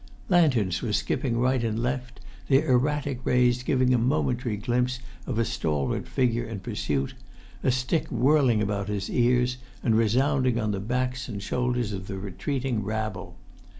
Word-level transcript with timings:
[Pg 0.29 0.49
39]Lanterns 0.57 0.81
were 0.81 0.93
skipping 0.93 1.37
right 1.37 1.63
and 1.63 1.77
left, 1.77 2.21
their 2.47 2.71
erratic 2.71 3.23
rays 3.23 3.61
giving 3.61 3.93
momentary 4.03 4.57
glimpses 4.57 4.99
of 5.27 5.37
a 5.37 5.45
stalwart 5.45 6.07
figure 6.07 6.43
in 6.43 6.59
pursuit, 6.59 7.13
a 7.61 7.69
stick 7.69 8.07
whirling 8.11 8.63
about 8.63 8.87
his 8.87 9.11
ears, 9.11 9.57
and 9.83 9.95
resounding 9.95 10.59
on 10.59 10.71
the 10.71 10.79
backs 10.79 11.27
and 11.29 11.43
shoulders 11.43 11.93
of 11.93 12.07
the 12.07 12.17
retreating 12.17 12.83
rabble. 12.83 13.37